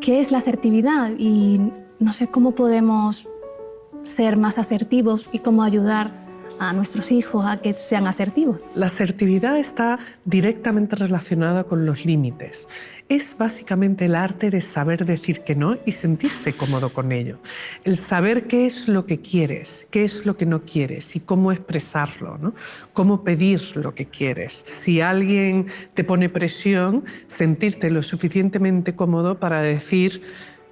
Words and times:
qué 0.00 0.20
es 0.20 0.30
la 0.30 0.38
asertividad 0.38 1.12
y 1.18 1.60
no 1.98 2.12
sé 2.12 2.28
cómo 2.28 2.52
podemos 2.52 3.28
ser 4.04 4.36
más 4.36 4.58
asertivos 4.58 5.28
y 5.32 5.40
cómo 5.40 5.62
ayudar 5.62 6.27
a 6.60 6.72
nuestros 6.72 7.12
hijos 7.12 7.44
a 7.46 7.60
que 7.60 7.74
sean 7.74 8.06
asertivos. 8.06 8.62
La 8.74 8.86
asertividad 8.86 9.58
está 9.58 9.98
directamente 10.24 10.96
relacionada 10.96 11.64
con 11.64 11.86
los 11.86 12.04
límites. 12.04 12.68
Es 13.08 13.36
básicamente 13.38 14.04
el 14.04 14.14
arte 14.14 14.50
de 14.50 14.60
saber 14.60 15.06
decir 15.06 15.40
que 15.40 15.54
no 15.54 15.78
y 15.86 15.92
sentirse 15.92 16.52
cómodo 16.52 16.92
con 16.92 17.10
ello. 17.10 17.38
El 17.84 17.96
saber 17.96 18.46
qué 18.46 18.66
es 18.66 18.86
lo 18.86 19.06
que 19.06 19.20
quieres, 19.20 19.86
qué 19.90 20.04
es 20.04 20.26
lo 20.26 20.36
que 20.36 20.44
no 20.44 20.62
quieres 20.62 21.16
y 21.16 21.20
cómo 21.20 21.50
expresarlo, 21.52 22.36
¿no? 22.38 22.54
cómo 22.92 23.24
pedir 23.24 23.76
lo 23.76 23.94
que 23.94 24.06
quieres. 24.06 24.64
Si 24.66 25.00
alguien 25.00 25.66
te 25.94 26.04
pone 26.04 26.28
presión, 26.28 27.04
sentirte 27.28 27.90
lo 27.90 28.02
suficientemente 28.02 28.94
cómodo 28.94 29.38
para 29.38 29.62
decir 29.62 30.22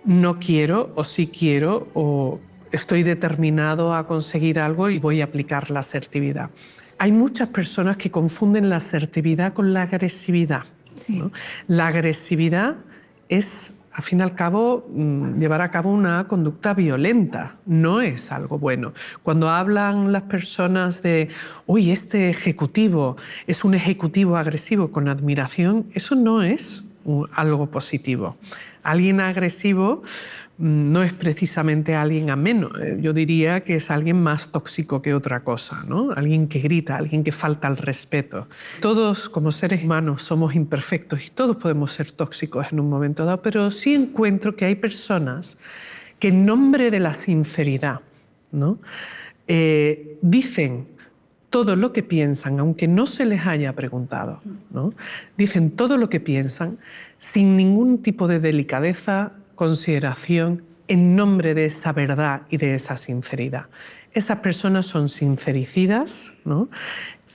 no 0.04 0.38
quiero 0.38 0.92
o 0.94 1.04
sí 1.04 1.26
quiero 1.26 1.88
o 1.94 2.38
estoy 2.72 3.02
determinado 3.02 3.94
a 3.94 4.06
conseguir 4.06 4.58
algo 4.60 4.90
y 4.90 4.98
voy 4.98 5.20
a 5.20 5.24
aplicar 5.24 5.70
la 5.70 5.80
asertividad. 5.80 6.50
Hay 6.98 7.12
muchas 7.12 7.48
personas 7.48 7.96
que 7.96 8.10
confunden 8.10 8.70
la 8.70 8.76
asertividad 8.76 9.52
con 9.52 9.72
la 9.72 9.82
agresividad. 9.82 10.64
La 11.68 11.88
agresividad 11.88 12.76
es, 13.28 13.74
al 13.92 14.02
fin 14.02 14.20
y 14.20 14.22
al 14.22 14.34
cabo, 14.34 14.88
mm, 14.90 15.38
llevar 15.38 15.60
a 15.60 15.70
cabo 15.70 15.92
una 15.92 16.26
conducta 16.26 16.72
violenta. 16.72 17.56
No 17.66 18.00
es 18.00 18.32
algo 18.32 18.58
bueno. 18.58 18.94
Cuando 19.22 19.50
hablan 19.50 20.10
las 20.10 20.22
personas 20.22 21.02
de, 21.02 21.28
uy, 21.66 21.90
este 21.90 22.30
ejecutivo 22.30 23.16
es 23.46 23.62
un 23.62 23.74
ejecutivo 23.74 24.38
agresivo 24.38 24.90
con 24.90 25.08
admiración, 25.08 25.86
eso 25.92 26.14
no 26.14 26.42
es 26.42 26.85
algo 27.32 27.70
positivo. 27.70 28.36
Alguien 28.82 29.20
agresivo 29.20 30.02
no 30.58 31.02
es 31.02 31.12
precisamente 31.12 31.94
alguien 31.94 32.30
ameno, 32.30 32.70
eh, 32.80 32.96
yo 33.00 33.12
diría 33.12 33.60
que 33.60 33.76
es 33.76 33.90
alguien 33.90 34.22
más 34.22 34.50
tóxico 34.50 35.02
que 35.02 35.12
otra 35.12 35.44
cosa, 35.44 35.84
¿no? 35.86 36.12
alguien 36.12 36.48
que 36.48 36.60
grita, 36.60 36.96
alguien 36.96 37.22
que 37.24 37.32
falta 37.32 37.68
al 37.68 37.76
respeto. 37.76 38.48
Todos 38.80 39.28
como 39.28 39.52
seres 39.52 39.84
humanos 39.84 40.22
somos 40.22 40.54
imperfectos 40.54 41.26
y 41.26 41.30
todos 41.30 41.56
podemos 41.56 41.92
ser 41.92 42.10
tóxicos 42.10 42.72
en 42.72 42.80
un 42.80 42.88
momento 42.88 43.26
dado, 43.26 43.42
pero 43.42 43.70
sí 43.70 43.94
encuentro 43.94 44.56
que 44.56 44.64
hay 44.64 44.76
personas 44.76 45.58
que 46.18 46.28
en 46.28 46.46
nombre 46.46 46.90
de 46.90 47.00
la 47.00 47.12
sinceridad 47.12 48.00
¿no? 48.52 48.78
Eh, 49.46 50.18
dicen 50.22 50.88
todo 51.50 51.76
lo 51.76 51.92
que 51.92 52.02
piensan, 52.02 52.58
aunque 52.58 52.88
no 52.88 53.06
se 53.06 53.24
les 53.24 53.46
haya 53.46 53.72
preguntado. 53.74 54.40
Dicen 55.36 55.70
todo 55.70 55.96
lo 55.96 56.08
que 56.08 56.20
piensan 56.20 56.78
sin 57.18 57.56
ningún 57.56 58.02
tipo 58.02 58.28
de 58.28 58.40
delicadeza, 58.40 59.32
consideración 59.54 60.62
en 60.88 61.16
nombre 61.16 61.54
de 61.54 61.66
esa 61.66 61.92
verdad 61.92 62.42
y 62.50 62.58
de 62.58 62.74
esa 62.74 62.96
sinceridad. 62.96 63.66
Esas 64.12 64.40
personas 64.40 64.86
son 64.86 65.08
sincericidas 65.08 66.32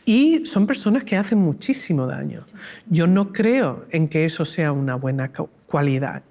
y 0.06 0.46
son 0.46 0.68
personas 0.68 1.04
que 1.04 1.16
hacen 1.16 1.40
muchísimo 1.40 2.08
daño. 2.08 2.46
Yo 2.88 3.08
no 3.08 3.32
creo 3.32 3.86
en 3.92 4.08
que 4.08 4.26
eso 4.26 4.46
sea 4.46 4.72
una 4.72 4.96
buena 4.96 5.32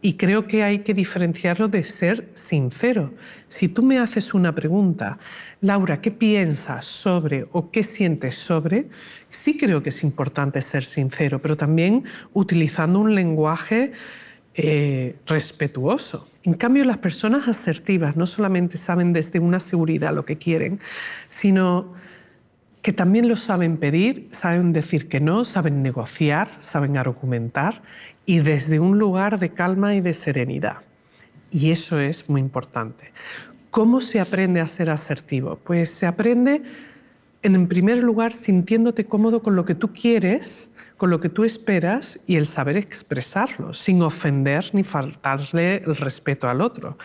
y 0.02 0.14
creo 0.14 0.46
que 0.46 0.62
hay 0.62 0.80
que 0.80 0.92
diferenciarlo 0.92 1.68
de 1.68 1.82
ser 1.82 2.28
sincero. 2.34 3.14
Si 3.48 3.68
tú 3.68 3.82
me 3.82 3.98
haces 3.98 4.34
una 4.34 4.54
pregunta, 4.54 5.18
Laura, 5.60 6.00
¿qué 6.00 6.10
piensas 6.10 6.84
sobre 6.84 7.46
o 7.52 7.70
qué 7.70 7.82
sientes 7.82 8.34
sobre? 8.34 8.88
Sí 9.30 9.56
creo 9.56 9.82
que 9.82 9.88
es 9.88 10.02
importante 10.02 10.60
ser 10.60 10.84
sincero, 10.84 11.40
pero 11.40 11.56
también 11.56 12.04
utilizando 12.34 12.98
un 13.00 13.14
lenguaje 13.14 13.92
eh, 14.54 15.16
respetuoso. 15.26 16.28
En 16.42 16.54
cambio, 16.54 16.84
las 16.84 16.98
personas 16.98 17.48
asertivas 17.48 18.16
no 18.16 18.26
solamente 18.26 18.76
saben 18.76 19.12
desde 19.12 19.38
una 19.38 19.60
seguridad 19.60 20.14
lo 20.14 20.24
que 20.24 20.36
quieren, 20.36 20.80
sino 21.28 21.94
que 22.82 22.92
también 22.92 23.28
lo 23.28 23.36
saben 23.36 23.76
pedir, 23.76 24.28
saben 24.30 24.72
decir 24.72 25.08
que 25.08 25.20
no, 25.20 25.44
saben 25.44 25.82
negociar, 25.82 26.56
saben 26.58 26.96
argumentar 26.96 27.82
y 28.26 28.40
desde 28.40 28.80
un 28.80 28.98
lugar 28.98 29.38
de 29.38 29.50
calma 29.50 29.94
y 29.94 30.00
de 30.00 30.14
serenidad. 30.14 30.78
Y 31.50 31.72
eso 31.72 31.98
es 31.98 32.28
muy 32.30 32.40
importante. 32.40 33.12
¿Cómo 33.70 34.00
se 34.00 34.20
aprende 34.20 34.60
a 34.60 34.66
ser 34.66 34.90
asertivo? 34.90 35.56
Pues 35.56 35.90
se 35.90 36.06
aprende, 36.06 36.62
en 37.42 37.68
primer 37.68 38.02
lugar, 38.02 38.32
sintiéndote 38.32 39.04
cómodo 39.04 39.42
con 39.42 39.56
lo 39.56 39.64
que 39.64 39.74
tú 39.74 39.92
quieres 39.92 40.70
con 41.00 41.08
lo 41.08 41.18
que 41.18 41.30
tú 41.30 41.44
esperas 41.44 42.20
y 42.26 42.36
el 42.36 42.44
saber 42.44 42.76
expresarlo, 42.76 43.72
sin 43.72 44.02
ofender 44.02 44.68
ni 44.74 44.84
faltarle 44.84 45.76
el 45.76 45.96
respeto 45.96 46.46
al 46.46 46.60
otro. 46.60 46.98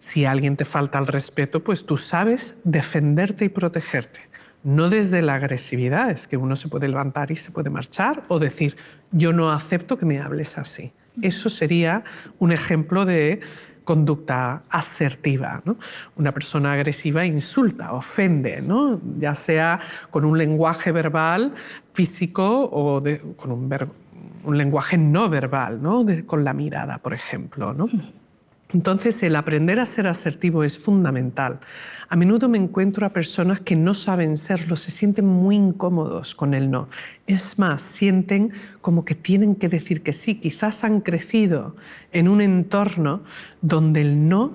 Si 0.00 0.24
alguien 0.24 0.56
te 0.56 0.64
falta 0.64 0.98
el 0.98 1.06
respeto, 1.06 1.62
pues 1.62 1.84
tú 1.84 1.98
sabes 1.98 2.56
defenderte 2.64 3.44
y 3.44 3.50
protegerte. 3.50 4.22
No 4.64 4.88
desde 4.88 5.20
la 5.20 5.34
agresividad, 5.34 6.10
es 6.10 6.26
que 6.26 6.38
uno 6.38 6.56
se 6.56 6.68
puede 6.68 6.88
levantar 6.88 7.30
y 7.30 7.36
se 7.36 7.50
puede 7.50 7.68
marchar 7.68 8.24
o 8.28 8.38
decir, 8.38 8.76
yo 9.12 9.32
no 9.32 9.52
acepto 9.52 9.98
que 9.98 10.06
me 10.06 10.18
hables 10.18 10.56
así. 10.56 10.92
Eso 11.20 11.50
sería 11.50 12.02
un 12.38 12.50
ejemplo 12.50 13.04
de 13.04 13.40
conducta 13.84 14.62
asertiva. 14.70 15.62
Una 16.16 16.32
persona 16.32 16.72
agresiva 16.72 17.26
insulta, 17.26 17.92
ofende, 17.92 18.62
¿no? 18.62 19.00
ya 19.18 19.34
sea 19.34 19.80
con 20.10 20.24
un 20.24 20.38
lenguaje 20.38 20.90
verbal, 20.92 21.52
físico 21.92 22.68
o 22.72 23.02
con 23.36 23.52
un, 23.52 24.56
lenguaje 24.56 24.96
no 24.96 25.28
verbal, 25.28 25.82
¿no? 25.82 26.06
con 26.24 26.42
la 26.42 26.54
mirada, 26.54 26.98
por 26.98 27.12
ejemplo. 27.12 27.74
¿no? 27.74 27.86
Entonces, 28.74 29.22
el 29.22 29.36
aprender 29.36 29.78
a 29.78 29.86
ser 29.86 30.08
asertivo 30.08 30.64
es 30.64 30.76
fundamental. 30.76 31.60
A 32.08 32.16
menudo 32.16 32.48
me 32.48 32.58
encuentro 32.58 33.06
a 33.06 33.10
personas 33.10 33.60
que 33.60 33.76
no 33.76 33.94
saben 33.94 34.36
serlo, 34.36 34.74
se 34.74 34.90
sienten 34.90 35.26
muy 35.26 35.54
incómodos 35.54 36.34
con 36.34 36.54
el 36.54 36.70
no. 36.70 36.88
Es 37.28 37.56
más, 37.56 37.80
sienten 37.82 38.52
como 38.80 39.04
que 39.04 39.14
tienen 39.14 39.54
que 39.54 39.68
decir 39.68 40.02
que 40.02 40.12
sí. 40.12 40.34
Quizás 40.34 40.82
han 40.82 41.00
crecido 41.00 41.76
en 42.10 42.26
un 42.26 42.40
entorno 42.40 43.22
donde 43.62 44.00
el 44.00 44.28
no 44.28 44.52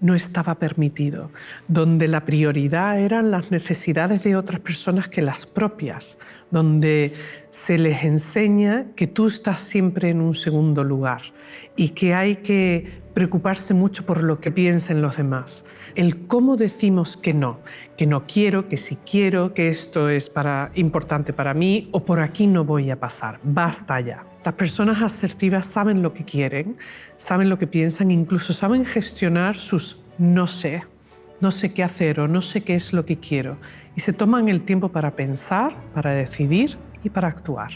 no 0.00 0.14
estaba 0.14 0.54
permitido, 0.56 1.30
donde 1.68 2.08
la 2.08 2.24
prioridad 2.24 2.98
eran 2.98 3.30
las 3.30 3.50
necesidades 3.50 4.24
de 4.24 4.36
otras 4.36 4.60
personas 4.60 5.08
que 5.08 5.22
las 5.22 5.46
propias, 5.46 6.18
donde 6.50 7.12
se 7.50 7.78
les 7.78 8.02
enseña 8.02 8.86
que 8.96 9.06
tú 9.06 9.26
estás 9.26 9.60
siempre 9.60 10.10
en 10.10 10.20
un 10.20 10.34
segundo 10.34 10.82
lugar 10.84 11.22
y 11.76 11.90
que 11.90 12.14
hay 12.14 12.36
que 12.36 13.00
preocuparse 13.14 13.74
mucho 13.74 14.06
por 14.06 14.22
lo 14.22 14.40
que 14.40 14.50
piensen 14.50 15.02
los 15.02 15.16
demás. 15.16 15.64
El 15.94 16.26
cómo 16.26 16.56
decimos 16.56 17.16
que 17.16 17.34
no, 17.34 17.60
que 17.96 18.06
no 18.06 18.26
quiero, 18.26 18.68
que 18.68 18.76
sí 18.76 18.96
quiero, 19.08 19.52
que 19.52 19.68
esto 19.68 20.08
es 20.08 20.30
para, 20.30 20.70
importante 20.74 21.32
para 21.32 21.52
mí 21.52 21.88
o 21.92 22.04
por 22.04 22.20
aquí 22.20 22.46
no 22.46 22.64
voy 22.64 22.90
a 22.90 22.98
pasar. 22.98 23.40
Basta 23.42 24.00
ya. 24.00 24.29
Las 24.44 24.54
personas 24.54 25.02
asertivas 25.02 25.66
saben 25.66 26.02
lo 26.02 26.14
que 26.14 26.24
quieren, 26.24 26.76
saben 27.18 27.50
lo 27.50 27.58
que 27.58 27.66
piensan, 27.66 28.10
incluso 28.10 28.52
saben 28.52 28.86
gestionar 28.86 29.56
sus 29.56 30.00
no 30.18 30.46
sé, 30.46 30.82
no 31.40 31.50
sé 31.50 31.72
qué 31.72 31.82
hacer 31.82 32.20
o 32.20 32.28
no 32.28 32.40
sé 32.40 32.62
qué 32.62 32.74
es 32.74 32.92
lo 32.92 33.04
que 33.04 33.16
quiero. 33.16 33.58
Y 33.96 34.00
se 34.00 34.12
toman 34.12 34.48
el 34.48 34.62
tiempo 34.62 34.88
para 34.88 35.10
pensar, 35.10 35.74
para 35.94 36.12
decidir 36.12 36.78
y 37.04 37.10
para 37.10 37.28
actuar. 37.28 37.70